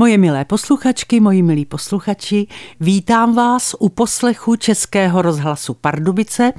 [0.00, 2.46] Moje milé posluchačky, moji milí posluchači,
[2.80, 6.52] vítám vás u poslechu Českého rozhlasu Pardubice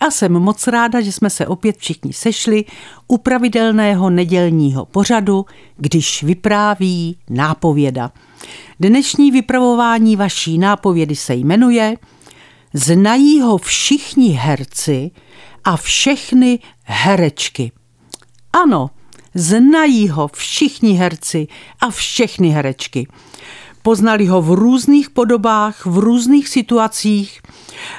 [0.00, 2.64] a jsem moc ráda, že jsme se opět všichni sešli
[3.08, 5.46] u pravidelného nedělního pořadu,
[5.76, 8.12] když vypráví nápověda.
[8.80, 11.96] Dnešní vypravování vaší nápovědy se jmenuje
[12.74, 15.10] Znají ho všichni herci
[15.64, 17.72] a všechny herečky.
[18.52, 18.90] Ano,
[19.38, 21.46] Znají ho všichni herci
[21.80, 23.06] a všechny herečky.
[23.82, 27.40] Poznali ho v různých podobách, v různých situacích,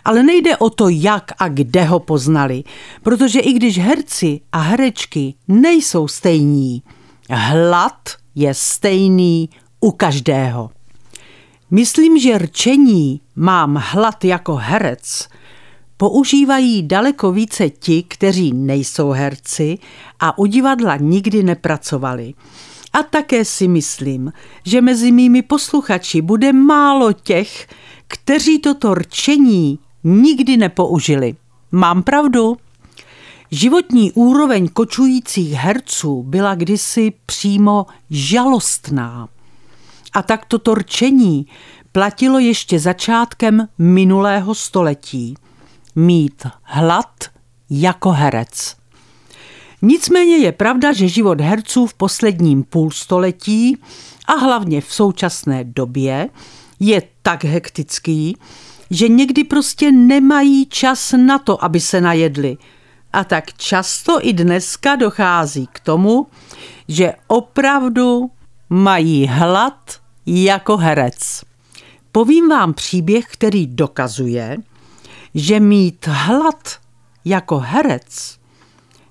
[0.05, 2.63] ale nejde o to, jak a kde ho poznali,
[3.03, 6.83] protože i když herci a herečky nejsou stejní,
[7.29, 10.69] hlad je stejný u každého.
[11.71, 15.27] Myslím, že rčení mám hlad jako herec
[15.97, 19.77] používají daleko více ti, kteří nejsou herci
[20.19, 22.33] a u divadla nikdy nepracovali.
[22.93, 24.33] A také si myslím,
[24.65, 27.67] že mezi mými posluchači bude málo těch,
[28.07, 31.35] kteří toto rčení nikdy nepoužili.
[31.71, 32.57] Mám pravdu?
[33.51, 39.29] Životní úroveň kočujících herců byla kdysi přímo žalostná.
[40.13, 41.47] A tak toto rčení
[41.91, 45.35] platilo ještě začátkem minulého století–
[45.97, 47.13] mít hlad
[47.69, 48.75] jako herec.
[49.81, 53.77] Nicméně je pravda, že život herců v posledním půlstoletí
[54.27, 56.29] a hlavně v současné době
[56.79, 58.37] je tak hektický,
[58.89, 62.57] že někdy prostě nemají čas na to, aby se najedli.
[63.13, 66.27] A tak často i dneska dochází k tomu,
[66.87, 68.31] že opravdu
[68.69, 69.91] mají hlad
[70.25, 71.43] jako herec.
[72.11, 74.57] Povím vám příběh, který dokazuje,
[75.37, 76.69] že mít hlad
[77.25, 78.37] jako herec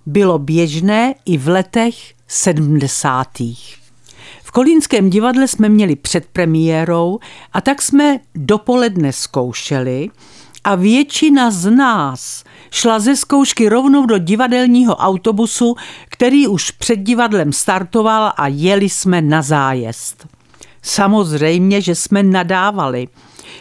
[0.07, 3.77] bylo běžné i v letech sedmdesátých.
[4.45, 7.19] V Kolínském divadle jsme měli před premiérou
[7.53, 10.11] a tak jsme dopoledne zkoušeli
[10.65, 15.75] a většina z nás šla ze zkoušky rovnou do divadelního autobusu,
[16.09, 20.27] který už před divadlem startoval a jeli jsme na zájezd.
[20.83, 23.09] Samozřejmě, že jsme nadávali–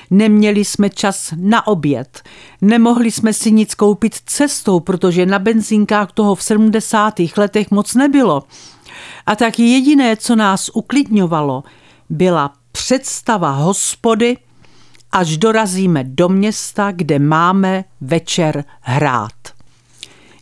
[0.10, 2.22] Neměli jsme čas na oběd.
[2.62, 7.14] Nemohli jsme si nic koupit cestou, protože na benzínkách toho v 70.
[7.38, 8.44] letech moc nebylo.
[9.26, 11.64] A tak jediné, co nás uklidňovalo,
[12.10, 14.38] byla představa hospody,
[15.12, 19.32] až dorazíme do města, kde máme večer hrát.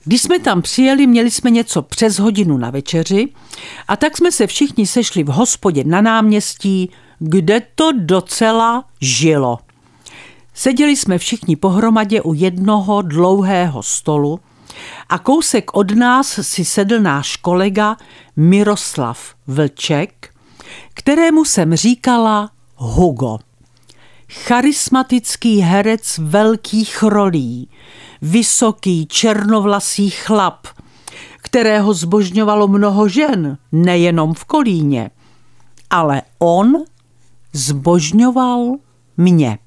[0.04, 3.28] Když jsme tam přijeli, měli jsme něco přes hodinu na večeři
[3.88, 6.90] a tak jsme se všichni sešli v hospodě na náměstí
[7.26, 9.60] kde to docela žilo.
[10.54, 14.40] Seděli jsme všichni pohromadě u jednoho dlouhého stolu
[15.10, 17.98] a kousek od nás si sedl náš kolega
[18.36, 20.30] Miroslav Vlček,
[20.94, 23.38] kterému jsem říkala Hugo.
[24.30, 27.70] Charismatický herec velkých rolí,
[28.24, 30.68] vysoký černovlasý chlap,
[31.38, 35.12] kterého zbožňovalo mnoho žen, nejenom v Kolíně.
[35.90, 36.84] Ale on
[37.54, 38.76] zbožňoval
[39.18, 39.60] mě.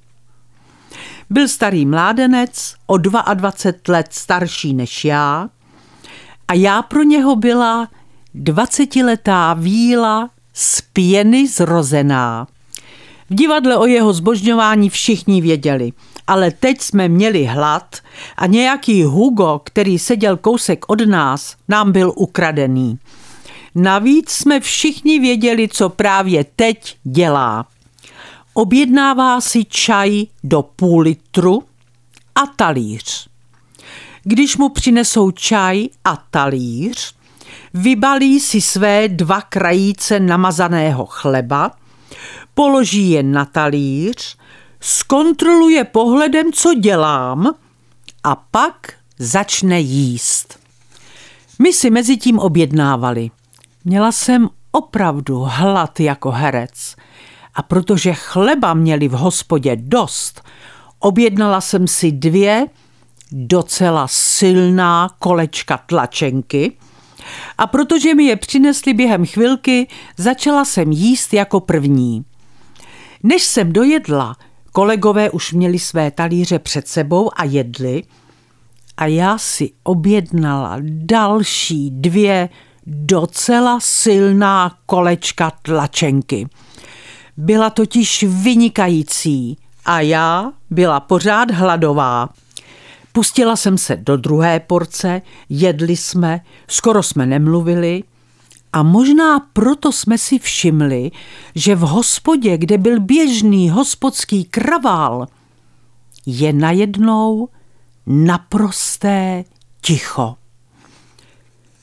[1.31, 5.49] Byl starý mládenec, o 22 let starší než já,
[6.49, 7.89] a já pro něho byla
[8.35, 12.47] dvacetiletá víla z pěny zrozená.
[13.31, 15.93] V divadle o jeho zbožňování všichni věděli,
[16.27, 17.97] ale teď jsme měli hlad
[18.37, 22.99] a nějaký Hugo, který seděl kousek od nás, nám byl ukradený.
[23.75, 27.67] Navíc jsme všichni věděli, co právě teď dělá.
[28.55, 31.63] Objednává si čaj do půl litru
[32.35, 33.29] a talíř.
[34.23, 37.15] Když mu přinesou čaj a talíř,
[37.75, 41.71] vybalí si své dva krajíce namazaného chleba,
[42.55, 44.37] položí je na talíř,
[44.87, 47.55] zkontroluje pohledem, co dělám
[48.25, 50.59] a pak začne jíst.
[51.59, 53.31] My si mezi tím objednávali.
[53.85, 56.97] Měla jsem opravdu hlad jako herec
[57.55, 60.43] a protože chleba měli v hospodě dost,
[60.99, 62.67] objednala jsem si dvě
[63.33, 66.77] docela silná kolečka tlačenky
[67.59, 72.25] a protože mi je přinesli během chvilky, začala jsem jíst jako první.
[73.23, 74.37] Než jsem dojedla,
[74.77, 78.03] kolegové už měli své talíře před sebou a jedli
[78.97, 82.49] a já si objednala další dvě
[82.87, 86.49] docela silná kolečka tlačenky.
[87.37, 92.29] Byla totiž vynikající a já byla pořád hladová.
[93.13, 98.03] Pustila jsem se do druhé porce, jedli jsme, skoro jsme nemluvili
[98.73, 101.11] A možná proto jsme si všimli,
[101.55, 105.27] že v hospodě, kde byl běžný hospodský kravál,
[106.27, 107.49] je najednou
[108.07, 109.45] naprosté
[109.81, 110.37] ticho.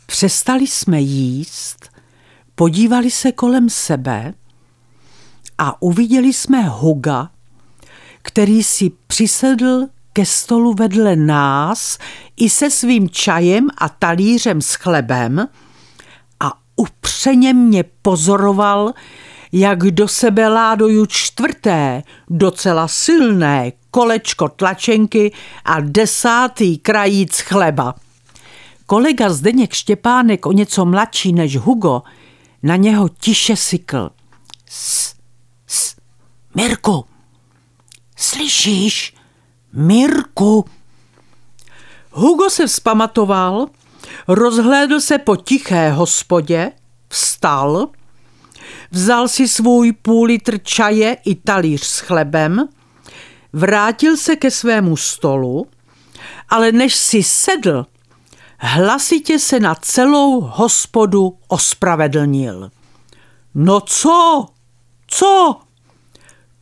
[0.05, 1.89] Přestali jsme jíst,
[2.55, 4.33] podívali se kolem sebe
[5.57, 7.29] a uviděli jsme Huga,
[8.21, 11.97] který si přisedl ke stolu vedle nás
[12.37, 15.47] i se svým čajem a talířem s chlebem
[17.23, 18.93] upřeně mě pozoroval,
[19.51, 25.31] jak do sebe ládoju čtvrté, docela silné kolečko tlačenky
[25.65, 27.95] a desátý krajíc chleba.
[28.85, 32.01] Kolega Zdeněk Štěpánek, o něco mladší než Hugo,
[32.63, 34.09] na něho tiše sykl.
[34.65, 35.15] S,
[35.67, 35.95] s,
[36.55, 37.05] Mirku,
[38.17, 39.15] slyšíš?
[39.73, 40.65] Mirku.
[42.11, 43.67] Hugo se vzpamatoval,
[44.27, 46.71] rozhlédl se po tiché hospodě,
[47.13, 47.89] vstal,
[48.91, 52.67] vzal si svůj půl litr čaje i talíř s chlebem,
[53.53, 55.67] vrátil se ke svému stolu,
[56.49, 57.85] ale než si sedl,
[58.59, 62.71] hlasitě se na celou hospodu ospravedlnil.
[63.55, 64.45] No co?
[65.07, 65.59] Co?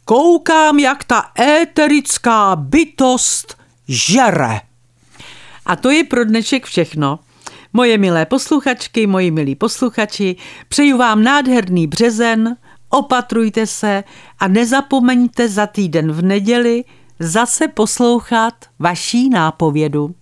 [0.05, 3.57] Koukám, jak ta éterická bytost
[3.87, 4.61] žere.
[5.65, 7.19] A to je pro dnešek všechno.
[7.73, 10.35] Moje milé posluchačky, moji milí posluchači,
[10.67, 12.57] přeju vám nádherný březen,
[12.89, 14.03] opatrujte se
[14.39, 16.83] a nezapomeňte za týden v neděli
[17.19, 20.15] zase poslouchat vaší nápovědu.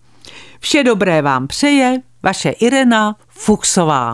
[0.59, 4.07] Vše dobré vám přeje vaše Irena Fuchsová.